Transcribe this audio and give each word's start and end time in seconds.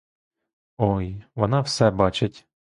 Ой, 0.77 1.23
вона 1.35 1.61
все 1.61 1.91
бачить! 1.91 2.47